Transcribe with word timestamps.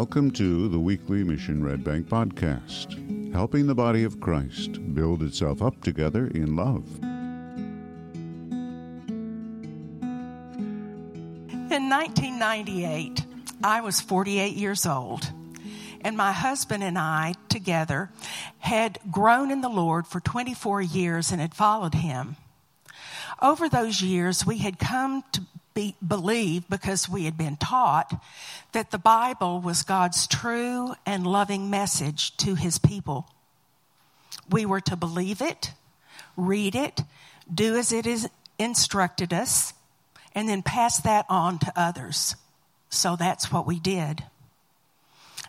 Welcome 0.00 0.30
to 0.30 0.66
the 0.68 0.80
weekly 0.80 1.22
Mission 1.24 1.62
Red 1.62 1.84
Bank 1.84 2.08
podcast, 2.08 3.34
helping 3.34 3.66
the 3.66 3.74
body 3.74 4.04
of 4.04 4.18
Christ 4.18 4.94
build 4.94 5.22
itself 5.22 5.60
up 5.60 5.82
together 5.82 6.26
in 6.28 6.56
love. 6.56 6.86
In 11.70 11.90
1998, 11.90 13.26
I 13.62 13.82
was 13.82 14.00
48 14.00 14.56
years 14.56 14.86
old, 14.86 15.30
and 16.00 16.16
my 16.16 16.32
husband 16.32 16.82
and 16.82 16.98
I 16.98 17.34
together 17.50 18.08
had 18.60 18.98
grown 19.10 19.50
in 19.50 19.60
the 19.60 19.68
Lord 19.68 20.06
for 20.06 20.20
24 20.20 20.80
years 20.80 21.30
and 21.30 21.42
had 21.42 21.52
followed 21.52 21.92
him. 21.92 22.36
Over 23.42 23.68
those 23.68 24.00
years, 24.00 24.46
we 24.46 24.56
had 24.56 24.78
come 24.78 25.24
to 25.32 25.42
be, 25.74 25.96
believe, 26.06 26.68
because 26.68 27.08
we 27.08 27.24
had 27.24 27.36
been 27.36 27.56
taught, 27.56 28.22
that 28.72 28.90
the 28.90 28.98
Bible 28.98 29.60
was 29.60 29.82
God's 29.82 30.26
true 30.26 30.94
and 31.06 31.26
loving 31.26 31.70
message 31.70 32.36
to 32.38 32.54
his 32.54 32.78
people. 32.78 33.28
We 34.48 34.66
were 34.66 34.80
to 34.82 34.96
believe 34.96 35.40
it, 35.40 35.72
read 36.36 36.74
it, 36.74 37.02
do 37.52 37.76
as 37.76 37.92
it 37.92 38.06
is 38.06 38.28
instructed 38.58 39.32
us, 39.32 39.72
and 40.34 40.48
then 40.48 40.62
pass 40.62 41.00
that 41.00 41.26
on 41.28 41.58
to 41.60 41.72
others. 41.76 42.36
So 42.88 43.16
that's 43.16 43.52
what 43.52 43.66
we 43.66 43.78
did. 43.78 44.24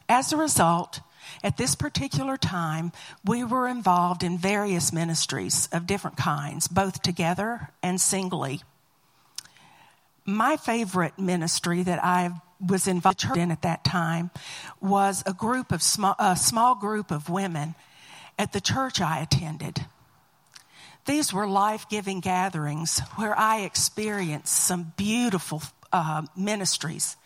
As 0.08 0.32
a 0.32 0.38
result, 0.38 1.02
at 1.44 1.58
this 1.58 1.76
particular 1.76 2.38
time, 2.38 2.92
we 3.26 3.44
were 3.44 3.68
involved 3.68 4.24
in 4.24 4.38
various 4.38 4.92
ministries 4.92 5.68
of 5.72 5.88
different 5.88 6.18
kinds, 6.18 6.68
both 6.68 7.02
together 7.02 7.70
and 7.82 8.00
singly. 8.00 8.62
My 10.26 10.58
favorite 10.58 11.18
ministry 11.18 11.84
that 11.84 12.04
I 12.04 12.32
was 12.66 12.88
involved 12.88 13.38
in 13.38 13.52
at 13.52 13.64
that 13.64 13.84
time 13.84 14.30
was 14.80 15.24
a 15.26 15.34
group 15.34 15.72
of 15.72 15.82
small, 15.82 16.16
a 16.20 16.36
small 16.36 16.76
group 16.76 17.12
of 17.12 17.30
women 17.30 17.76
at 18.38 18.54
the 18.54 18.62
church 18.62 19.02
I 19.02 19.20
attended. 19.20 19.86
These 21.06 21.34
were 21.34 21.48
life 21.48 21.90
giving 21.90 22.20
gatherings 22.20 23.00
where 23.16 23.38
I 23.38 23.62
experienced 23.62 24.54
some 24.54 24.94
beautiful 24.96 25.64
uh, 25.92 26.24
ministries 26.38 27.18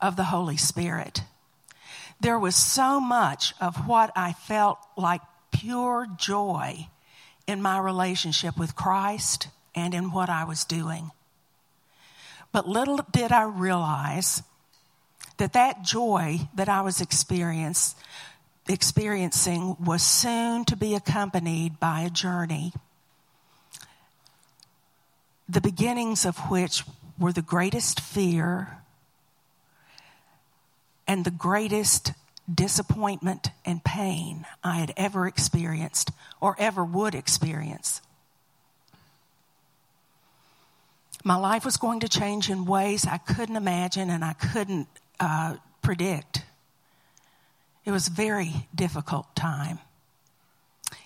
of 0.00 0.16
the 0.16 0.24
Holy 0.24 0.58
Spirit. 0.58 1.22
There 2.20 2.38
was 2.38 2.54
so 2.54 3.00
much 3.00 3.54
of 3.60 3.88
what 3.88 4.12
I 4.14 4.34
felt 4.34 4.78
like 4.96 5.22
pure 5.50 6.06
joy 6.18 6.88
in 7.46 7.62
my 7.62 7.78
relationship 7.78 8.58
with 8.58 8.76
Christ 8.76 9.48
and 9.74 9.94
in 9.94 10.12
what 10.12 10.28
I 10.28 10.44
was 10.44 10.64
doing. 10.64 11.10
But 12.52 12.68
little 12.68 13.00
did 13.10 13.32
I 13.32 13.44
realize 13.44 14.42
that 15.38 15.54
that 15.54 15.82
joy 15.82 16.40
that 16.54 16.68
I 16.68 16.82
was 16.82 17.00
experiencing 17.00 17.86
was 19.82 20.02
soon 20.02 20.64
to 20.66 20.76
be 20.76 20.94
accompanied 20.94 21.80
by 21.80 22.02
a 22.02 22.10
journey, 22.10 22.74
the 25.48 25.62
beginnings 25.62 26.24
of 26.26 26.36
which 26.50 26.84
were 27.18 27.32
the 27.32 27.42
greatest 27.42 28.00
fear 28.00 28.78
and 31.08 31.24
the 31.24 31.30
greatest 31.30 32.12
disappointment 32.52 33.48
and 33.64 33.82
pain 33.82 34.44
I 34.62 34.76
had 34.76 34.92
ever 34.96 35.26
experienced 35.26 36.10
or 36.40 36.54
ever 36.58 36.84
would 36.84 37.14
experience. 37.14 38.02
My 41.24 41.36
life 41.36 41.64
was 41.64 41.76
going 41.76 42.00
to 42.00 42.08
change 42.08 42.50
in 42.50 42.64
ways 42.64 43.06
I 43.06 43.18
couldn't 43.18 43.56
imagine 43.56 44.10
and 44.10 44.24
I 44.24 44.32
couldn't 44.32 44.88
uh, 45.20 45.56
predict. 45.80 46.42
It 47.84 47.92
was 47.92 48.08
a 48.08 48.10
very 48.10 48.52
difficult 48.74 49.34
time. 49.36 49.78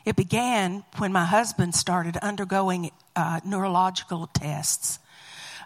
It 0.04 0.16
began 0.16 0.84
when 0.98 1.12
my 1.12 1.24
husband 1.24 1.74
started 1.74 2.16
undergoing 2.18 2.90
uh, 3.14 3.40
neurological 3.44 4.28
tests, 4.28 4.98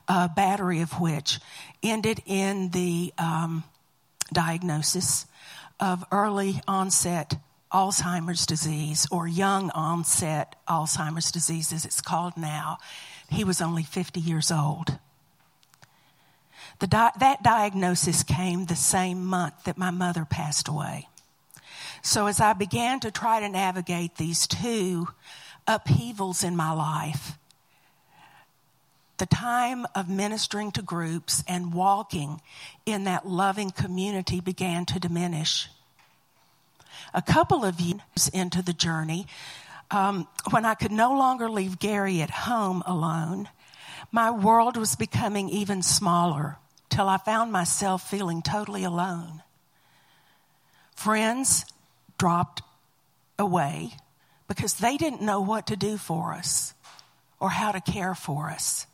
a 0.09 0.28
battery 0.28 0.81
of 0.81 1.00
which 1.00 1.39
ended 1.83 2.21
in 2.27 2.71
the 2.71 3.12
um, 3.19 3.65
diagnosis 4.33 5.27
of 5.78 6.05
early 6.10 6.60
onset 6.66 7.37
Alzheimer's 7.72 8.47
disease 8.47 9.06
or 9.10 9.28
young 9.28 9.71
onset 9.71 10.56
Alzheimer's 10.69 11.31
disease, 11.31 11.72
as 11.72 11.84
it's 11.84 12.00
called 12.00 12.37
now. 12.37 12.78
He 13.30 13.44
was 13.44 13.60
only 13.60 13.82
50 13.82 14.20
years 14.20 14.50
old. 14.50 14.98
Di- 16.80 17.12
that 17.18 17.42
diagnosis 17.42 18.22
came 18.22 18.64
the 18.66 18.76
same 18.76 19.24
month 19.24 19.64
that 19.64 19.78
my 19.78 19.91
mother 19.91 20.24
passed 20.24 20.66
away. 20.66 21.08
So, 22.02 22.26
as 22.26 22.41
I 22.41 22.54
began 22.54 23.00
to 23.00 23.10
try 23.10 23.41
to 23.41 23.48
navigate 23.48 24.16
these 24.16 24.46
two 24.46 25.08
upheavals 25.66 26.42
in 26.42 26.56
my 26.56 26.72
life, 26.72 27.38
the 29.18 29.26
time 29.26 29.86
of 29.94 30.08
ministering 30.08 30.72
to 30.72 30.82
groups 30.82 31.44
and 31.47 31.74
walking 31.74 32.41
in 32.86 33.04
that 33.04 33.28
loving 33.28 33.70
community 33.70 34.41
began 34.41 34.86
to 34.86 34.98
diminish. 34.98 35.68
A 37.12 37.20
couple 37.20 37.64
of 37.64 37.78
years 37.80 38.30
into 38.32 38.62
the 38.62 38.72
journey, 38.72 39.26
um, 39.91 40.28
when 40.51 40.65
I 40.65 40.75
could 40.75 40.93
no 40.93 41.12
longer 41.17 41.49
leave 41.49 41.78
Gary 41.78 42.23
at 42.23 42.31
home 42.31 42.83
alone, 42.87 43.49
my 44.12 44.31
world 44.31 44.77
was 44.77 44.97
becoming 44.97 45.49
even 45.49 45.83
smaller 45.83 46.59
till 46.89 47.09
I 47.09 47.19
found 47.19 47.53
myself 47.53 48.09
feeling 48.09 48.43
totally 48.43 48.84
alone. 48.84 49.43
Friends 50.95 51.65
dropped 52.19 52.62
away 53.39 53.93
because 54.49 54.75
they 54.75 54.97
didn't 54.97 55.23
know 55.23 55.41
what 55.41 55.69
to 55.69 55.77
do 55.77 55.97
for 55.97 56.34
us 56.34 56.75
or 57.39 57.51
how 57.51 57.72
to 57.72 57.81
care 57.81 58.15
for 58.15 58.51
us. 58.51 58.87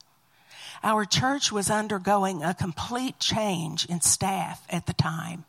Our 0.83 1.05
church 1.05 1.51
was 1.51 1.71
undergoing 1.71 2.43
a 2.43 2.55
complete 2.55 3.19
change 3.19 3.87
in 3.87 4.01
staff 4.03 4.63
at 4.71 4.87
the 4.87 4.93
time, 4.93 5.45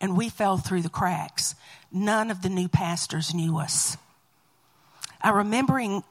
and 0.00 0.16
we 0.16 0.28
fell 0.28 0.58
through 0.58 0.82
the 0.82 0.88
cracks. 0.88 1.54
None 1.90 2.30
of 2.30 2.42
the 2.42 2.48
new 2.48 2.68
pastors 2.68 3.32
knew 3.32 3.56
us. 3.56 3.96
I, 5.24 5.30
remembering, 5.30 6.04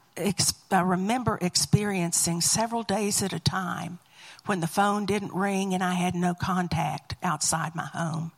I 0.72 0.82
remember 0.82 1.38
experiencing 1.40 2.42
several 2.42 2.82
days 2.82 3.22
at 3.22 3.32
a 3.32 3.40
time 3.40 4.00
when 4.48 4.60
the 4.60 4.68
phone 4.68 5.06
didn't 5.06 5.34
ring 5.34 5.76
and 5.76 5.84
I 5.84 5.94
had 5.94 6.16
no 6.16 6.34
contact 6.34 7.14
outside 7.22 7.76
my 7.76 7.86
home. 7.86 8.32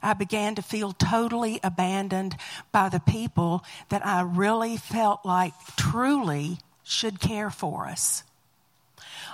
I 0.00 0.14
began 0.14 0.54
to 0.54 0.62
feel 0.62 0.92
totally 0.92 1.58
abandoned 1.64 2.36
by 2.70 2.88
the 2.88 3.00
people 3.00 3.64
that 3.88 4.06
I 4.06 4.20
really 4.20 4.76
felt 4.76 5.24
like 5.24 5.52
truly 5.76 6.58
should 6.84 7.18
care 7.18 7.50
for 7.50 7.86
us. 7.86 8.22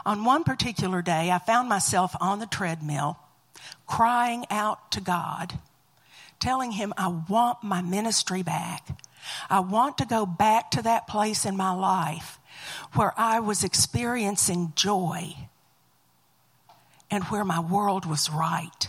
On 0.07 0.25
one 0.25 0.45
particular 0.45 1.03
day, 1.03 1.31
I 1.31 1.41
found 1.41 1.69
myself 1.69 2.17
on 2.23 2.39
the 2.39 2.47
treadmill 2.47 3.19
crying 3.87 4.47
out 4.49 4.93
to 4.93 5.01
God, 5.03 5.59
telling 6.41 6.73
Him, 6.73 6.95
I 6.97 7.09
want 7.09 7.63
my 7.63 7.83
ministry 7.83 8.43
back. 8.43 8.89
I 9.49 9.61
want 9.61 9.99
to 9.99 10.07
go 10.07 10.27
back 10.27 10.71
to 10.73 10.83
that 10.83 11.07
place 11.07 11.45
in 11.45 11.57
my 11.57 11.73
life 11.73 12.39
where 12.95 13.13
I 13.17 13.41
was 13.41 13.65
experiencing 13.65 14.73
joy 14.75 15.35
and 17.11 17.25
where 17.25 17.45
my 17.45 17.61
world 17.61 18.07
was 18.07 18.31
right. 18.31 18.89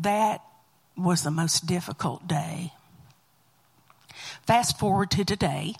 That 0.00 0.42
was 0.96 1.22
the 1.22 1.30
most 1.30 1.66
difficult 1.66 2.26
day. 2.26 2.72
Fast 4.46 4.78
forward 4.78 5.10
to 5.12 5.24
today. 5.24 5.74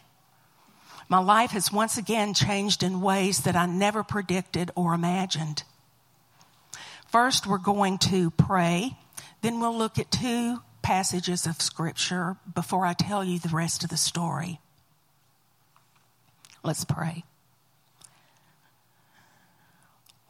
My 1.08 1.18
life 1.18 1.50
has 1.50 1.72
once 1.72 1.98
again 1.98 2.34
changed 2.34 2.82
in 2.82 3.00
ways 3.00 3.40
that 3.40 3.56
I 3.56 3.66
never 3.66 4.04
predicted 4.04 4.70
or 4.76 4.94
imagined. 4.94 5.64
First, 7.08 7.46
we're 7.46 7.58
going 7.58 7.98
to 7.98 8.30
pray. 8.30 8.96
Then 9.42 9.58
we'll 9.58 9.76
look 9.76 9.98
at 9.98 10.12
two 10.12 10.60
passages 10.90 11.46
of 11.46 11.62
Scripture 11.62 12.36
before 12.52 12.84
I 12.84 12.94
tell 12.94 13.22
you 13.22 13.38
the 13.38 13.48
rest 13.50 13.84
of 13.84 13.90
the 13.90 13.96
story. 13.96 14.58
Let's 16.64 16.84
pray. 16.84 17.22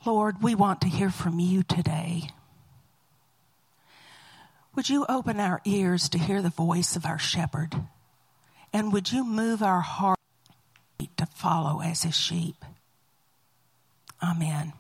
Lord, 0.05 0.43
we 0.43 0.55
want 0.55 0.83
to 0.83 0.89
hear 0.89 1.09
from 1.09 1.39
you 1.39 1.63
today. 1.63 2.29
Would 4.77 4.91
you 4.91 5.07
open 5.09 5.41
our 5.41 5.63
ears 5.65 6.11
to 6.11 6.19
hear 6.19 6.43
the 6.43 6.51
voice 6.51 6.95
of 6.95 7.07
our 7.07 7.19
shepherd? 7.19 7.75
And 8.71 8.93
would 8.93 9.11
you 9.11 9.25
move 9.25 9.63
our 9.63 9.81
heart 9.81 10.19
to 11.17 11.25
follow 11.25 11.81
as 11.81 12.03
his 12.03 12.15
sheep? 12.15 12.63
Amen. 14.23 14.75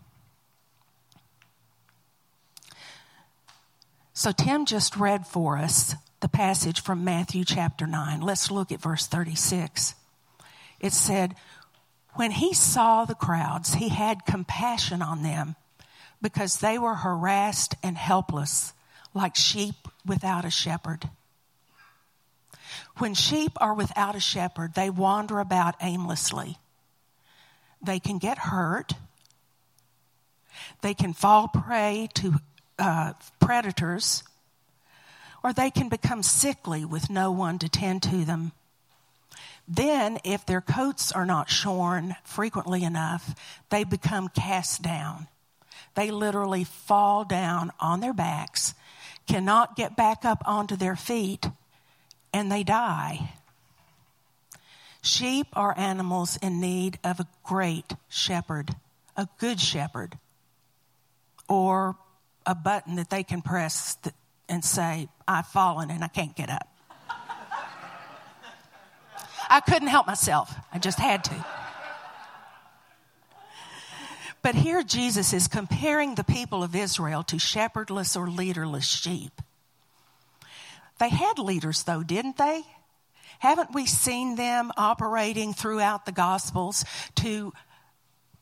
So, 4.20 4.32
Tim 4.32 4.67
just 4.67 4.99
read 4.99 5.26
for 5.26 5.56
us 5.56 5.94
the 6.20 6.28
passage 6.28 6.82
from 6.82 7.05
Matthew 7.05 7.43
chapter 7.43 7.87
9. 7.87 8.20
Let's 8.20 8.50
look 8.50 8.70
at 8.70 8.82
verse 8.82 9.06
36. 9.06 9.94
It 10.78 10.93
said, 10.93 11.34
When 12.17 12.31
he 12.31 12.52
saw 12.52 13.06
the 13.06 13.14
crowds, 13.14 13.72
he 13.72 13.88
had 13.88 14.26
compassion 14.26 15.00
on 15.00 15.22
them 15.22 15.56
because 16.20 16.58
they 16.58 16.76
were 16.76 16.96
harassed 16.96 17.76
and 17.82 17.96
helpless 17.96 18.75
like 19.14 19.37
sheep 19.37 19.88
without 20.05 20.44
a 20.44 20.50
shepherd. 20.50 21.08
When 22.99 23.14
sheep 23.14 23.52
are 23.56 23.72
without 23.72 24.17
a 24.17 24.20
shepherd, 24.20 24.75
they 24.75 24.90
wander 24.90 25.40
about 25.40 25.76
aimlessly. 25.81 26.58
They 27.81 27.99
can 27.99 28.19
get 28.19 28.37
hurt. 28.37 28.93
They 30.82 30.93
can 30.93 31.14
fall 31.14 31.49
prey 31.49 32.11
to 32.17 32.34
uh, 32.81 33.12
predators, 33.38 34.25
or 35.44 35.53
they 35.53 35.71
can 35.71 35.88
become 35.88 36.23
sickly 36.23 36.85
with 36.85 37.11
no 37.11 37.31
one 37.31 37.59
to 37.59 37.69
tend 37.69 38.03
to 38.03 38.25
them. 38.25 38.53
Then, 39.69 40.19
if 40.25 40.44
their 40.44 40.61
coats 40.61 41.12
are 41.12 41.27
not 41.27 41.49
shorn 41.49 42.17
frequently 42.25 42.82
enough, 42.82 43.38
they 43.71 43.85
become 43.85 44.29
cast 44.29 44.82
down. 44.82 45.29
They 45.94 46.11
literally 46.11 46.65
fall 46.65 47.25
down 47.25 47.71
on 47.79 48.00
their 48.00 48.12
backs, 48.12 48.75
cannot 49.29 49.77
get 49.77 49.97
back 49.97 50.25
up 50.25 50.43
onto 50.47 50.75
their 50.77 50.97
feet, 50.97 51.47
and 52.32 52.50
they 52.50 52.65
die. 52.65 53.35
Sheep 55.03 55.47
are 55.55 55.79
animals 55.79 56.37
in 56.43 56.61
need 56.61 56.99
of 57.05 57.21
a 57.21 57.29
great 57.44 57.94
shepherd, 58.09 58.75
a 59.17 59.29
good 59.38 59.61
shepherd, 59.61 60.19
or 61.49 61.97
a 62.47 62.55
button 62.55 62.97
that 62.97 63.11
they 63.11 63.23
can 63.23 63.43
press 63.43 63.97
and 64.49 64.65
say, 64.65 65.09
I've 65.27 65.47
fallen 65.47 65.91
and 65.91 66.03
I 66.03 66.09
can't 66.09 66.35
get 66.35 66.51
up. 66.51 66.67
I 69.49 69.61
couldn't 69.61 69.89
help 69.89 70.07
myself, 70.07 70.55
I 70.73 70.79
just 70.79 70.99
had 70.99 71.25
to. 71.25 71.45
But 74.43 74.55
here 74.55 74.83
Jesus 74.83 75.33
is 75.33 75.49
comparing 75.49 76.15
the 76.15 76.25
people 76.25 76.63
of 76.63 76.75
Israel 76.75 77.23
to 77.25 77.39
shepherdless 77.39 78.17
or 78.17 78.31
leaderless 78.31 78.87
sheep. 78.87 79.43
They 80.99 81.09
had 81.09 81.39
leaders, 81.39 81.83
though, 81.83 82.03
didn't 82.03 82.37
they? 82.37 82.63
Haven't 83.39 83.75
we 83.75 83.87
seen 83.87 84.37
them 84.37 84.71
operating 84.77 85.53
throughout 85.53 86.07
the 86.07 86.13
Gospels 86.13 86.85
to 87.17 87.53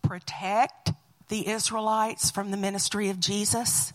protect 0.02 0.92
the 1.28 1.48
Israelites 1.48 2.30
from 2.30 2.50
the 2.50 2.56
ministry 2.56 3.10
of 3.10 3.20
Jesus? 3.20 3.92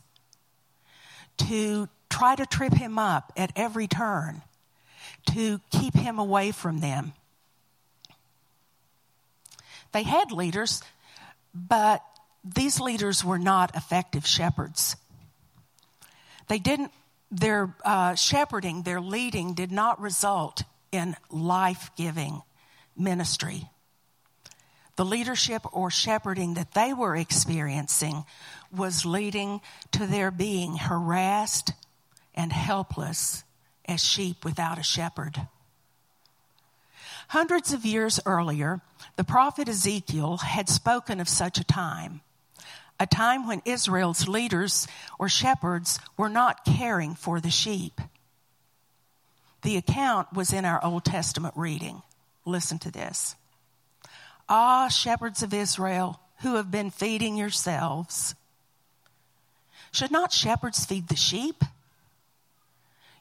To 1.38 1.90
try 2.10 2.36
to 2.36 2.46
trip 2.46 2.74
him 2.74 3.00
up 3.00 3.32
at 3.36 3.52
every 3.56 3.88
turn, 3.88 4.42
to 5.32 5.60
keep 5.72 5.96
him 5.96 6.20
away 6.20 6.52
from 6.52 6.80
them. 6.80 7.14
They 9.92 10.04
had 10.04 10.32
leaders, 10.32 10.82
but 11.54 12.04
these 12.44 12.80
leaders 12.80 13.24
were 13.24 13.40
not 13.40 13.76
effective 13.76 14.26
shepherds. 14.26 14.96
They 16.48 16.60
didn't 16.60 16.92
their 17.34 17.76
uh, 17.84 18.14
shepherding, 18.14 18.84
their 18.84 19.02
leading 19.02 19.56
did 19.56 19.72
not 19.72 20.00
result 20.00 20.64
in 20.92 21.16
life 21.32 21.90
giving 21.98 22.44
ministry. 22.96 23.70
The 24.96 25.06
leadership 25.06 25.64
or 25.72 25.90
shepherding 25.90 26.54
that 26.54 26.74
they 26.74 26.94
were 26.94 27.16
experiencing 27.16 28.26
was 28.72 29.06
leading 29.06 29.62
to 29.92 30.06
their 30.06 30.30
being 30.30 30.78
harassed 30.78 31.74
and 32.36 32.54
helpless 32.54 33.44
as 33.86 34.04
sheep 34.04 34.46
without 34.46 34.78
a 34.78 34.84
shepherd. 34.84 35.48
Hundreds 37.30 37.74
of 37.74 37.86
years 37.86 38.20
earlier, 38.26 38.82
the 39.16 39.24
prophet 39.24 39.68
Ezekiel 39.68 40.38
had 40.38 40.70
spoken 40.70 41.20
of 41.20 41.28
such 41.28 41.58
a 41.58 41.64
time 41.64 42.22
a 43.00 43.08
time 43.08 43.48
when 43.48 43.62
Israel's 43.66 44.28
leaders 44.28 44.88
or 45.20 45.28
shepherds 45.28 46.00
were 46.16 46.30
not 46.30 46.64
caring 46.64 47.16
for 47.16 47.40
the 47.40 47.50
sheep. 47.50 48.00
The 49.64 49.78
account 49.78 50.32
was 50.34 50.54
in 50.54 50.64
our 50.64 50.84
Old 50.84 51.04
Testament 51.04 51.54
reading. 51.58 52.02
Listen 52.46 52.80
to 52.80 52.92
this. 52.92 53.36
Ah, 54.50 54.88
shepherds 54.88 55.42
of 55.42 55.54
Israel, 55.54 56.20
who 56.42 56.56
have 56.56 56.70
been 56.70 56.92
feeding 56.92 57.38
yourselves. 57.38 58.36
Should 59.92 60.12
not 60.12 60.32
shepherds 60.32 60.86
feed 60.86 61.08
the 61.08 61.16
sheep? 61.16 61.64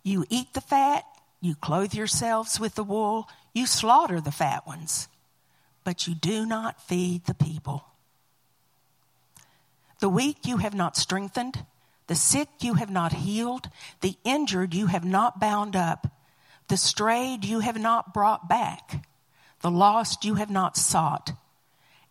You 0.02 0.24
eat 0.30 0.54
the 0.54 0.60
fat, 0.60 1.04
you 1.40 1.54
clothe 1.54 1.94
yourselves 1.94 2.58
with 2.58 2.74
the 2.74 2.84
wool, 2.84 3.28
you 3.52 3.66
slaughter 3.66 4.20
the 4.20 4.32
fat 4.32 4.66
ones, 4.66 5.08
but 5.84 6.06
you 6.06 6.14
do 6.14 6.46
not 6.46 6.80
feed 6.80 7.26
the 7.26 7.34
people. 7.34 7.84
The 10.00 10.08
weak 10.08 10.46
you 10.46 10.56
have 10.56 10.74
not 10.74 10.96
strengthened, 10.96 11.64
the 12.08 12.14
sick 12.14 12.48
you 12.60 12.74
have 12.74 12.90
not 12.90 13.12
healed, 13.12 13.69
the 14.00 14.16
injured 14.24 14.74
you 14.74 14.86
have 14.86 15.04
not 15.04 15.38
bound 15.38 15.76
up, 15.76 16.08
the 16.69 16.76
strayed 16.76 17.44
you 17.44 17.60
have 17.60 17.78
not 17.78 18.12
brought 18.12 18.48
back, 18.48 19.06
the 19.62 19.70
lost 19.70 20.24
you 20.24 20.34
have 20.34 20.50
not 20.50 20.76
sought, 20.76 21.32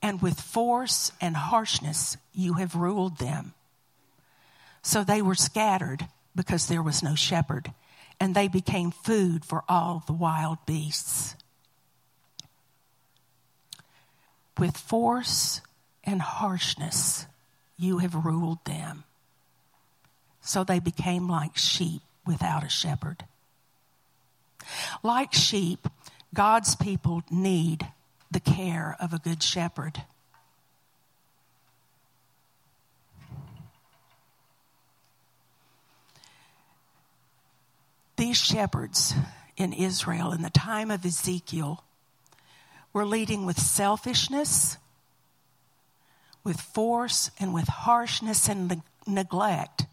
and 0.01 0.21
with 0.21 0.39
force 0.39 1.11
and 1.21 1.35
harshness 1.35 2.17
you 2.33 2.53
have 2.53 2.75
ruled 2.75 3.19
them. 3.19 3.53
So 4.81 5.03
they 5.03 5.21
were 5.21 5.35
scattered 5.35 6.07
because 6.35 6.67
there 6.67 6.81
was 6.81 7.03
no 7.03 7.13
shepherd, 7.13 7.71
and 8.19 8.33
they 8.33 8.47
became 8.47 8.91
food 8.91 9.45
for 9.45 9.63
all 9.69 10.03
the 10.07 10.13
wild 10.13 10.57
beasts. 10.65 11.35
With 14.57 14.77
force 14.77 15.61
and 16.03 16.21
harshness 16.21 17.27
you 17.77 17.99
have 17.99 18.25
ruled 18.25 18.63
them. 18.65 19.03
So 20.41 20.63
they 20.63 20.79
became 20.79 21.27
like 21.27 21.57
sheep 21.57 22.01
without 22.25 22.63
a 22.63 22.69
shepherd. 22.69 23.25
Like 25.03 25.33
sheep, 25.33 25.87
God's 26.33 26.75
people 26.75 27.23
need 27.29 27.85
the 28.29 28.39
care 28.39 28.95
of 28.99 29.13
a 29.13 29.19
good 29.19 29.43
shepherd. 29.43 30.03
These 38.15 38.37
shepherds 38.37 39.13
in 39.57 39.73
Israel 39.73 40.31
in 40.31 40.41
the 40.41 40.49
time 40.49 40.91
of 40.91 41.05
Ezekiel 41.05 41.83
were 42.93 43.05
leading 43.05 43.45
with 43.45 43.59
selfishness 43.59 44.77
with 46.43 46.59
force 46.59 47.31
and 47.39 47.53
with 47.53 47.67
harshness 47.67 48.47
and 48.49 48.81
neglect. 49.05 49.85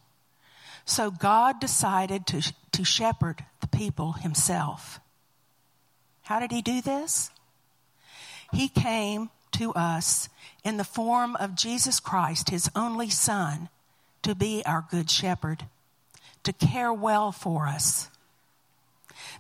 So 0.84 1.10
God 1.10 1.60
decided 1.60 2.26
to, 2.28 2.52
to 2.72 2.84
shepherd 2.84 3.44
the 3.60 3.66
people 3.66 4.12
himself. 4.12 5.00
How 6.28 6.40
did 6.40 6.52
he 6.52 6.60
do 6.60 6.82
this? 6.82 7.30
He 8.52 8.68
came 8.68 9.30
to 9.52 9.72
us 9.72 10.28
in 10.62 10.76
the 10.76 10.84
form 10.84 11.34
of 11.36 11.54
Jesus 11.54 12.00
Christ, 12.00 12.50
his 12.50 12.70
only 12.76 13.08
Son, 13.08 13.70
to 14.24 14.34
be 14.34 14.62
our 14.66 14.84
good 14.90 15.10
shepherd, 15.10 15.64
to 16.44 16.52
care 16.52 16.92
well 16.92 17.32
for 17.32 17.66
us. 17.66 18.10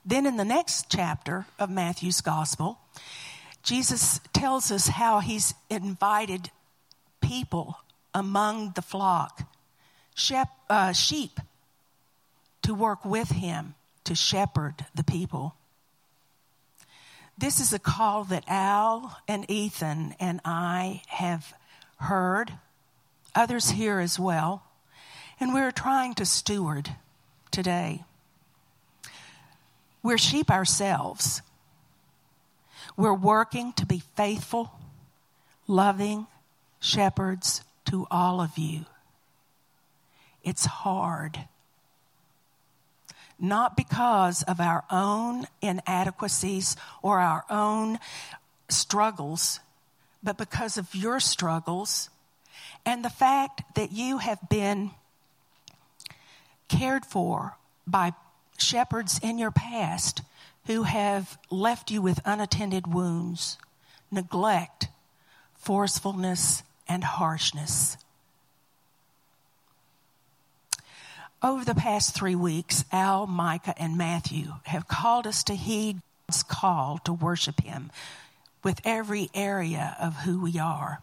Then 0.02 0.24
in 0.24 0.38
the 0.38 0.46
next 0.46 0.86
chapter 0.88 1.44
of 1.58 1.68
Matthew's 1.68 2.22
Gospel, 2.22 2.78
Jesus 3.62 4.18
tells 4.32 4.72
us 4.72 4.88
how 4.88 5.20
he's 5.20 5.52
invited 5.68 6.50
people 7.20 7.80
among 8.14 8.72
the 8.76 8.82
flock, 8.82 9.42
shep, 10.14 10.48
uh, 10.70 10.94
sheep, 10.94 11.38
to 12.62 12.72
work 12.72 13.04
with 13.04 13.28
him 13.28 13.74
to 14.04 14.14
shepherd 14.14 14.86
the 14.94 15.04
people. 15.04 15.54
This 17.38 17.60
is 17.60 17.72
a 17.72 17.78
call 17.78 18.24
that 18.24 18.42
Al 18.48 19.16
and 19.28 19.48
Ethan 19.48 20.16
and 20.18 20.40
I 20.44 21.02
have 21.06 21.54
heard, 21.98 22.52
others 23.32 23.70
here 23.70 24.00
as 24.00 24.18
well, 24.18 24.64
and 25.38 25.54
we're 25.54 25.70
trying 25.70 26.14
to 26.14 26.26
steward 26.26 26.90
today. 27.52 28.02
We're 30.02 30.18
sheep 30.18 30.50
ourselves. 30.50 31.42
We're 32.96 33.14
working 33.14 33.72
to 33.74 33.86
be 33.86 34.02
faithful, 34.16 34.72
loving, 35.68 36.26
shepherds 36.80 37.62
to 37.84 38.08
all 38.10 38.40
of 38.40 38.58
you. 38.58 38.84
It's 40.42 40.66
hard. 40.66 41.38
Not 43.38 43.76
because 43.76 44.42
of 44.42 44.60
our 44.60 44.84
own 44.90 45.46
inadequacies 45.62 46.76
or 47.02 47.20
our 47.20 47.44
own 47.48 47.98
struggles, 48.68 49.60
but 50.22 50.36
because 50.36 50.76
of 50.76 50.94
your 50.94 51.20
struggles 51.20 52.10
and 52.84 53.04
the 53.04 53.10
fact 53.10 53.62
that 53.74 53.92
you 53.92 54.18
have 54.18 54.40
been 54.48 54.90
cared 56.68 57.04
for 57.04 57.56
by 57.86 58.12
shepherds 58.58 59.20
in 59.22 59.38
your 59.38 59.50
past 59.50 60.22
who 60.66 60.82
have 60.82 61.38
left 61.50 61.90
you 61.90 62.02
with 62.02 62.20
unattended 62.24 62.86
wounds, 62.86 63.56
neglect, 64.10 64.88
forcefulness, 65.54 66.62
and 66.88 67.04
harshness. 67.04 67.96
Over 71.40 71.64
the 71.64 71.74
past 71.74 72.16
three 72.16 72.34
weeks, 72.34 72.84
Al, 72.90 73.28
Micah, 73.28 73.74
and 73.78 73.96
Matthew 73.96 74.54
have 74.64 74.88
called 74.88 75.24
us 75.24 75.44
to 75.44 75.54
heed 75.54 76.00
God's 76.28 76.42
call 76.42 76.98
to 77.04 77.12
worship 77.12 77.60
Him 77.60 77.90
with 78.64 78.80
every 78.84 79.30
area 79.34 79.96
of 80.00 80.16
who 80.16 80.40
we 80.40 80.58
are. 80.58 81.00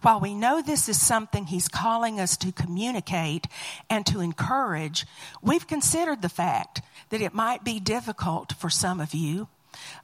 While 0.00 0.20
we 0.20 0.32
know 0.32 0.62
this 0.62 0.88
is 0.88 1.00
something 1.00 1.46
He's 1.46 1.66
calling 1.66 2.20
us 2.20 2.36
to 2.38 2.52
communicate 2.52 3.48
and 3.90 4.06
to 4.06 4.20
encourage, 4.20 5.06
we've 5.42 5.66
considered 5.66 6.22
the 6.22 6.28
fact 6.28 6.80
that 7.10 7.20
it 7.20 7.34
might 7.34 7.64
be 7.64 7.80
difficult 7.80 8.52
for 8.52 8.70
some 8.70 9.00
of 9.00 9.12
you 9.12 9.48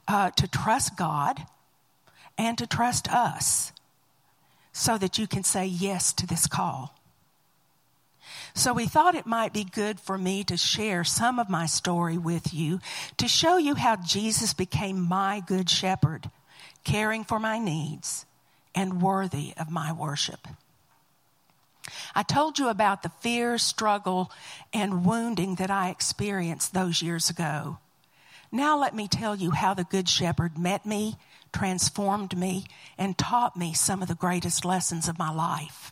uh, 0.07 0.31
to 0.31 0.49
trust 0.49 0.97
God 0.97 1.45
and 2.37 2.57
to 2.57 2.67
trust 2.67 3.07
us 3.11 3.71
so 4.73 4.97
that 4.97 5.17
you 5.17 5.27
can 5.27 5.43
say 5.43 5.65
yes 5.65 6.11
to 6.13 6.27
this 6.27 6.45
call. 6.45 6.93
So 8.55 8.73
we 8.73 8.85
thought 8.85 9.15
it 9.15 9.25
might 9.25 9.51
be 9.51 9.63
good 9.63 9.99
for 9.99 10.17
me 10.17 10.43
to 10.43 10.57
share 10.57 11.03
some 11.03 11.39
of 11.39 11.49
my 11.49 11.65
story 11.65 12.17
with 12.17 12.53
you 12.53 12.79
to 13.17 13.27
show 13.27 13.57
you 13.57 13.75
how 13.75 13.95
Jesus 13.95 14.53
became 14.53 14.99
my 15.01 15.41
good 15.45 15.69
shepherd, 15.69 16.29
caring 16.83 17.23
for 17.23 17.39
my 17.39 17.57
needs 17.57 18.25
and 18.75 19.01
worthy 19.01 19.53
of 19.57 19.71
my 19.71 19.91
worship. 19.91 20.47
I 22.15 22.23
told 22.23 22.59
you 22.59 22.69
about 22.69 23.01
the 23.01 23.11
fear, 23.21 23.57
struggle, 23.57 24.31
and 24.71 25.05
wounding 25.05 25.55
that 25.55 25.71
I 25.71 25.89
experienced 25.89 26.73
those 26.73 27.01
years 27.01 27.29
ago. 27.29 27.79
Now 28.51 28.77
let 28.77 28.93
me 28.93 29.07
tell 29.07 29.35
you 29.35 29.51
how 29.51 29.73
the 29.73 29.83
Good 29.83 30.07
Shepherd 30.07 30.59
met 30.59 30.85
me, 30.85 31.15
transformed 31.51 32.37
me, 32.37 32.65
and 32.99 33.17
taught 33.17 33.57
me 33.57 33.73
some 33.73 34.03
of 34.03 34.07
the 34.07 34.15
greatest 34.15 34.63
lessons 34.63 35.07
of 35.07 35.17
my 35.17 35.31
life. 35.31 35.91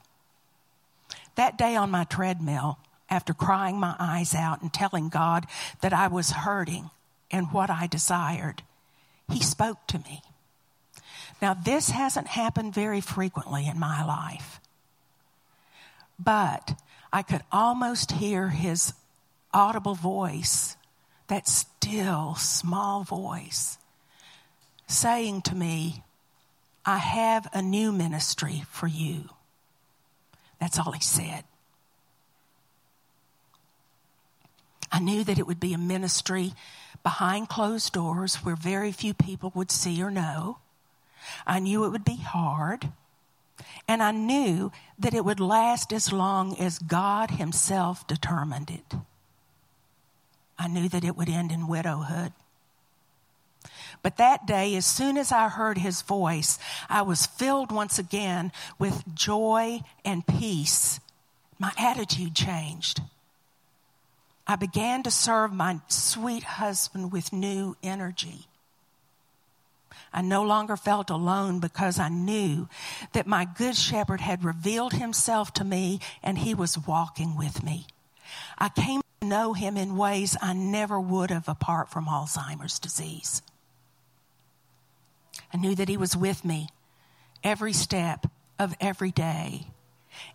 That 1.35 1.57
day 1.57 1.75
on 1.75 1.91
my 1.91 2.03
treadmill, 2.03 2.77
after 3.09 3.33
crying 3.33 3.77
my 3.79 3.95
eyes 3.99 4.33
out 4.33 4.61
and 4.61 4.73
telling 4.73 5.09
God 5.09 5.45
that 5.81 5.93
I 5.93 6.07
was 6.07 6.31
hurting 6.31 6.89
and 7.29 7.51
what 7.51 7.69
I 7.69 7.87
desired, 7.87 8.63
He 9.29 9.41
spoke 9.41 9.85
to 9.87 9.99
me. 9.99 10.21
Now, 11.41 11.53
this 11.53 11.89
hasn't 11.89 12.27
happened 12.27 12.73
very 12.73 13.01
frequently 13.01 13.67
in 13.67 13.79
my 13.79 14.05
life, 14.05 14.59
but 16.19 16.75
I 17.11 17.21
could 17.21 17.41
almost 17.51 18.13
hear 18.13 18.49
His 18.49 18.93
audible 19.53 19.95
voice, 19.95 20.77
that 21.27 21.47
still 21.47 22.35
small 22.35 23.03
voice, 23.03 23.77
saying 24.87 25.41
to 25.43 25.55
me, 25.55 26.03
I 26.85 26.97
have 26.97 27.47
a 27.53 27.61
new 27.61 27.91
ministry 27.91 28.63
for 28.69 28.87
you. 28.87 29.29
That's 30.61 30.79
all 30.79 30.91
he 30.91 31.01
said. 31.01 31.43
I 34.91 34.99
knew 34.99 35.23
that 35.23 35.39
it 35.39 35.47
would 35.47 35.59
be 35.59 35.73
a 35.73 35.77
ministry 35.77 36.53
behind 37.01 37.49
closed 37.49 37.91
doors 37.93 38.35
where 38.35 38.55
very 38.55 38.91
few 38.91 39.13
people 39.13 39.51
would 39.55 39.71
see 39.71 40.01
or 40.03 40.11
know. 40.11 40.59
I 41.47 41.59
knew 41.59 41.83
it 41.83 41.89
would 41.89 42.05
be 42.05 42.17
hard. 42.17 42.89
And 43.87 44.03
I 44.03 44.11
knew 44.11 44.71
that 44.99 45.15
it 45.15 45.25
would 45.25 45.39
last 45.39 45.91
as 45.91 46.13
long 46.13 46.57
as 46.59 46.77
God 46.77 47.31
Himself 47.31 48.05
determined 48.05 48.69
it. 48.69 48.97
I 50.59 50.67
knew 50.67 50.87
that 50.89 51.03
it 51.03 51.17
would 51.17 51.29
end 51.29 51.51
in 51.51 51.67
widowhood. 51.67 52.33
But 54.03 54.17
that 54.17 54.47
day, 54.47 54.75
as 54.75 54.85
soon 54.85 55.17
as 55.17 55.31
I 55.31 55.49
heard 55.49 55.77
his 55.77 56.01
voice, 56.01 56.57
I 56.89 57.03
was 57.03 57.25
filled 57.25 57.71
once 57.71 57.99
again 57.99 58.51
with 58.79 59.03
joy 59.13 59.81
and 60.03 60.25
peace. 60.25 60.99
My 61.59 61.71
attitude 61.77 62.35
changed. 62.35 63.01
I 64.47 64.55
began 64.55 65.03
to 65.03 65.11
serve 65.11 65.53
my 65.53 65.79
sweet 65.87 66.43
husband 66.43 67.11
with 67.11 67.31
new 67.31 67.77
energy. 67.83 68.47
I 70.13 70.21
no 70.21 70.41
longer 70.41 70.75
felt 70.75 71.09
alone 71.09 71.59
because 71.59 71.99
I 71.99 72.09
knew 72.09 72.67
that 73.13 73.27
my 73.27 73.45
good 73.45 73.77
shepherd 73.77 74.19
had 74.19 74.43
revealed 74.43 74.93
himself 74.93 75.53
to 75.53 75.63
me 75.63 75.99
and 76.21 76.39
he 76.39 76.53
was 76.53 76.77
walking 76.77 77.37
with 77.37 77.63
me. 77.63 77.85
I 78.57 78.69
came 78.69 79.01
to 79.21 79.27
know 79.27 79.53
him 79.53 79.77
in 79.77 79.95
ways 79.95 80.35
I 80.41 80.53
never 80.53 80.99
would 80.99 81.29
have 81.29 81.47
apart 81.47 81.89
from 81.89 82.07
Alzheimer's 82.07 82.79
disease. 82.79 83.41
I 85.53 85.57
knew 85.57 85.75
that 85.75 85.89
He 85.89 85.97
was 85.97 86.15
with 86.15 86.43
me 86.45 86.69
every 87.43 87.73
step 87.73 88.27
of 88.59 88.75
every 88.79 89.11
day. 89.11 89.67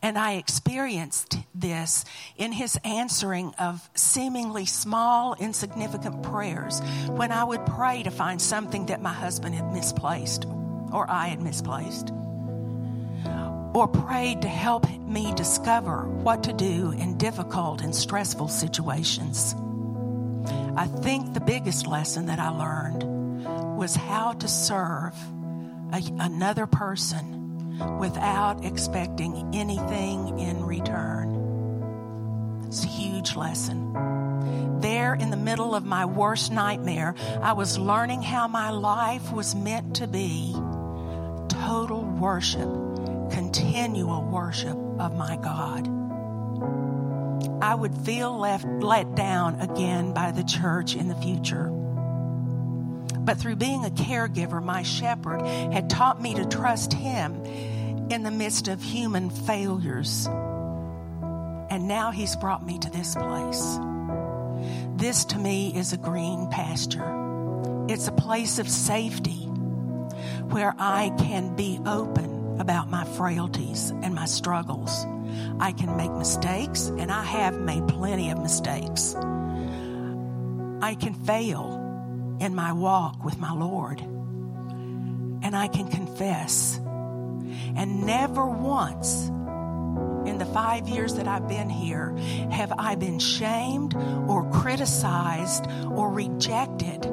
And 0.03 0.19
I 0.19 0.35
experienced 0.35 1.38
this 1.55 2.05
in 2.37 2.53
his 2.53 2.79
answering 2.83 3.55
of 3.59 3.88
seemingly 3.95 4.65
small, 4.65 5.35
insignificant 5.35 6.23
prayers 6.23 6.81
when 7.09 7.31
I 7.31 7.45
would 7.45 7.65
pray 7.67 8.03
to 8.03 8.11
find 8.11 8.41
something 8.41 8.87
that 8.87 9.03
my 9.03 9.12
husband 9.12 9.55
had 9.55 9.73
misplaced 9.73 10.47
or 10.93 11.11
I 11.11 11.29
had 11.29 11.43
misplaced, 11.43 12.11
or 13.75 13.88
prayed 13.88 14.43
to 14.43 14.49
help 14.49 14.88
me 15.00 15.35
discover 15.35 16.05
what 16.07 16.45
to 16.45 16.53
do 16.53 16.93
in 16.93 17.19
difficult 17.19 17.83
and 17.83 17.95
stressful 17.95 18.49
situations. 18.49 19.55
I 20.76 20.87
think 20.87 21.35
the 21.35 21.41
biggest 21.41 21.87
lesson 21.87 22.26
that 22.26 22.38
I 22.38 22.49
learned 22.49 23.15
was 23.76 23.95
how 23.95 24.33
to 24.33 24.49
serve 24.49 25.14
a, 25.92 26.02
another 26.18 26.66
person 26.66 27.99
without 27.99 28.64
expecting 28.64 29.50
anything 29.54 30.38
in 30.38 30.64
return. 30.64 32.64
It's 32.66 32.85
a 32.85 32.88
huge 32.88 33.37
lesson. 33.37 34.80
There, 34.80 35.14
in 35.14 35.30
the 35.30 35.37
middle 35.37 35.75
of 35.75 35.85
my 35.85 36.04
worst 36.04 36.52
nightmare, 36.52 37.14
I 37.42 37.52
was 37.52 37.78
learning 37.78 38.23
how 38.23 38.49
my 38.49 38.71
life 38.71 39.33
was 39.33 39.54
meant 39.54 39.97
to 39.97 40.06
be 40.06 40.52
total 41.49 42.02
worship, 42.02 42.68
continual 43.30 44.23
worship 44.23 44.76
of 44.99 45.16
my 45.16 45.37
God. 45.37 45.88
I 47.62 47.75
would 47.75 47.95
feel 47.95 48.38
left 48.38 48.66
let 48.66 49.14
down 49.14 49.61
again 49.61 50.12
by 50.12 50.33
the 50.33 50.45
church 50.45 50.95
in 50.95 51.09
the 51.09 51.14
future. 51.16 51.71
But 53.26 53.38
through 53.38 53.56
being 53.56 53.85
a 53.85 53.90
caregiver, 53.90 54.62
my 54.62 54.85
shepherd 54.85 55.45
had 55.45 55.90
taught 55.90 56.23
me 56.23 56.35
to 56.35 56.47
trust 56.47 56.92
him 56.92 57.45
in 58.09 58.23
the 58.23 58.30
midst 58.30 58.68
of 58.68 58.80
human 58.80 59.30
failures. 59.30 60.26
And 60.26 61.88
now 61.88 62.12
he's 62.12 62.37
brought 62.37 62.64
me 62.64 62.78
to 62.78 62.88
this 62.88 63.16
place. 63.16 63.78
This 64.95 65.25
to 65.26 65.38
me 65.38 65.76
is 65.76 65.92
a 65.92 65.97
green 65.97 66.49
pasture. 66.50 67.85
It's 67.88 68.06
a 68.06 68.12
place 68.12 68.61
of 68.61 68.68
safety 68.68 69.49
where 70.50 70.76
I 70.78 71.12
can 71.18 71.56
be 71.56 71.80
open 71.85 72.61
about 72.61 72.88
my 72.88 73.04
frailties 73.04 73.90
and 73.90 74.14
my 74.14 74.26
struggles. 74.26 75.04
I 75.59 75.73
can 75.73 75.97
make 75.97 76.12
mistakes, 76.12 76.87
and 76.87 77.11
I 77.11 77.25
have 77.25 77.59
made 77.59 77.88
plenty 77.88 78.30
of 78.30 78.38
mistakes. 78.38 79.16
I 80.80 80.95
can 80.95 81.14
fail 81.14 81.75
in 82.40 82.55
my 82.55 82.73
walk 82.73 83.25
with 83.25 83.38
my 83.38 83.52
Lord. 83.52 84.00
And 84.00 85.57
I 85.57 85.69
can 85.69 85.88
confess. 85.88 86.78
And 87.76 88.05
never 88.07 88.47
once 88.47 89.28
in 90.26 90.38
the 90.38 90.47
five 90.47 90.88
years 90.88 91.14
that 91.14 91.28
I've 91.28 91.49
been 91.49 91.71
here 91.71 92.16
have 92.50 92.73
I 92.78 92.97
been 92.97 93.19
shamed 93.19 93.95
or 93.95 94.50
criticized 94.50 95.66
or 95.90 96.11
rejected 96.12 97.05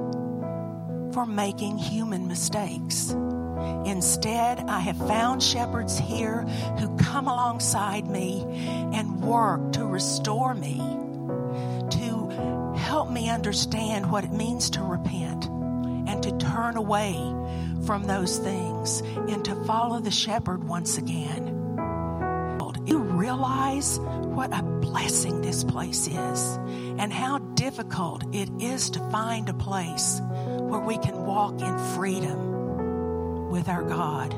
for 1.14 1.26
making 1.26 1.78
human 1.78 2.28
mistakes. 2.28 3.12
Instead, 3.86 4.60
I 4.62 4.80
have 4.80 4.98
found 4.98 5.44
shepherds 5.44 5.98
here 5.98 6.42
who 6.80 6.96
come 6.98 7.28
alongside 7.28 8.08
me 8.08 8.44
and 8.94 9.22
work 9.22 9.74
to 9.74 9.86
restore 9.86 10.56
me 10.56 10.82
help 13.04 13.14
me 13.14 13.30
understand 13.30 14.10
what 14.10 14.24
it 14.24 14.32
means 14.32 14.70
to 14.70 14.82
repent 14.82 15.48
and 16.08 16.24
to 16.24 16.32
turn 16.38 16.78
away 16.78 17.14
from 17.86 18.06
those 18.06 18.38
things 18.38 19.02
and 19.28 19.44
to 19.44 19.54
follow 19.66 20.00
the 20.00 20.10
shepherd 20.10 20.64
once 20.64 20.98
again. 20.98 21.60
You 22.86 23.00
realize 23.00 24.00
what 24.00 24.58
a 24.58 24.64
blessing 24.64 25.42
this 25.42 25.66
place 25.66 26.08
is 26.08 26.58
and 26.98 27.12
how 27.12 27.40
difficult 27.40 28.24
it 28.34 28.50
is 28.60 28.90
to 28.92 29.00
find 29.10 29.50
a 29.50 29.54
place 29.54 30.22
where 30.22 30.80
we 30.80 30.98
can 30.98 31.26
walk 31.26 31.62
in 31.62 31.78
freedom 31.96 33.50
with 33.50 33.68
our 33.68 33.84
God. 33.84 34.34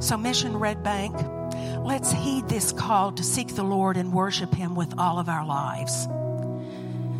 So, 0.00 0.16
Mission 0.16 0.56
Red 0.58 0.82
Bank 0.82 1.14
Let's 1.86 2.10
heed 2.10 2.48
this 2.48 2.72
call 2.72 3.12
to 3.12 3.22
seek 3.22 3.54
the 3.54 3.62
Lord 3.62 3.96
and 3.96 4.12
worship 4.12 4.52
Him 4.52 4.74
with 4.74 4.98
all 4.98 5.20
of 5.20 5.28
our 5.28 5.46
lives. 5.46 6.08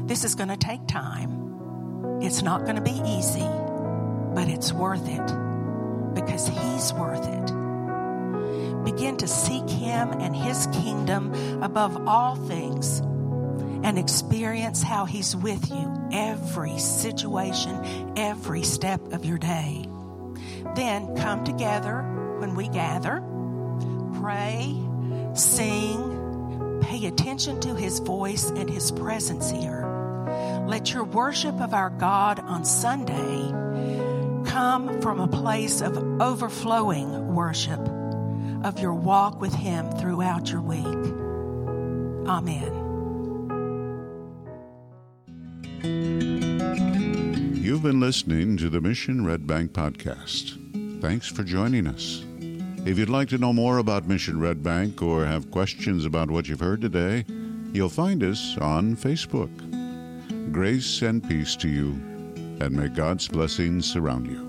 This 0.09 0.25
is 0.25 0.35
going 0.35 0.49
to 0.49 0.57
take 0.57 0.89
time. 0.89 2.21
It's 2.21 2.43
not 2.43 2.65
going 2.65 2.75
to 2.75 2.83
be 2.83 3.01
easy, 3.07 3.47
but 4.35 4.49
it's 4.49 4.73
worth 4.73 5.09
it 5.09 5.25
because 6.15 6.49
He's 6.49 6.93
worth 6.95 7.29
it. 7.29 8.85
begin 8.85 9.17
to 9.19 9.29
seek 9.29 9.71
Him 9.71 10.11
and 10.11 10.35
His 10.35 10.67
kingdom 10.73 11.63
above 11.63 12.09
all 12.09 12.35
things 12.35 12.99
and 12.99 14.01
experience 14.01 14.83
how 14.83 15.05
He's 15.05 15.37
with 15.37 15.71
you 15.71 16.09
every 16.11 16.77
situation, 16.81 18.15
every 18.17 18.65
step 18.65 19.13
of 19.13 19.25
your 19.25 19.39
day. 19.39 19.89
Then 20.75 21.15
come 21.15 21.45
together 21.45 22.16
when 22.39 22.55
we 22.55 22.69
gather, 22.69 23.23
pray, 24.21 24.75
sing, 25.35 26.81
pay 26.83 27.07
attention 27.07 27.61
to 27.61 27.75
His 27.75 27.99
voice 28.01 28.51
and 28.51 28.69
His 28.69 28.91
presence 28.93 29.51
here. 29.51 29.85
Let 30.67 30.93
your 30.93 31.05
worship 31.05 31.61
of 31.61 31.75
our 31.75 31.91
God 31.91 32.41
on 32.41 32.65
Sunday 32.65 33.53
come 34.51 35.01
from 35.01 35.21
a 35.21 35.29
place 35.29 35.81
of 35.81 35.97
overflowing 36.21 37.35
worship 37.35 37.81
of 38.65 38.79
your 38.81 38.95
walk 38.95 39.41
with 39.41 39.55
Him 39.55 39.91
throughout 39.93 40.51
your 40.51 40.61
week. 40.61 40.87
Amen. 42.29 42.83
You've 47.63 47.83
been 47.83 48.01
listening 48.01 48.57
to 48.59 48.69
the 48.69 48.81
Mission 48.81 49.25
Red 49.25 49.47
Bank 49.47 49.73
podcast. 49.73 50.57
Thanks 51.07 51.29
for 51.29 51.45
joining 51.45 51.87
us. 51.87 52.25
If 52.85 52.99
you'd 52.99 53.09
like 53.09 53.29
to 53.29 53.39
know 53.39 53.53
more 53.53 53.79
about 53.79 54.09
Mission 54.09 54.41
Red 54.41 54.61
Bank 54.61 55.01
or 55.03 55.25
have 55.25 55.53
questions 55.53 56.05
about 56.05 56.33
what 56.33 56.49
you've 56.49 56.59
heard 56.59 56.81
today, 56.81 57.25
you'll 57.73 57.89
find 57.89 58.25
us 58.25 58.59
on 58.59 58.97
Facebook. 58.97 59.53
Grace 60.51 61.03
and 61.03 61.23
peace 61.23 61.55
to 61.59 61.69
you, 61.69 61.91
and 62.61 62.73
may 62.73 62.89
God's 62.89 63.29
blessings 63.29 63.87
surround 63.89 64.27
you. 64.27 64.46